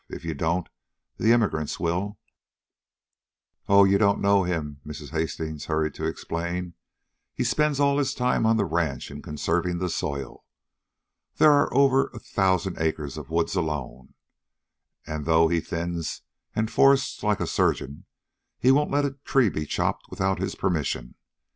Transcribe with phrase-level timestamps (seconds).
[0.09, 0.67] If you don't,
[1.17, 2.17] the immigrants will."
[3.69, 5.11] "Oh, you don't know him," Mrs.
[5.11, 6.73] Hastings hurried to explain.
[7.35, 10.43] "He spends all his time on the ranch in conserving the soil.
[11.35, 14.15] There are over a thousand acres of woods alone,
[15.05, 16.23] and, though he thins
[16.55, 18.05] and forests like a surgeon,
[18.57, 21.13] he won't let a tree be chopped without his permission.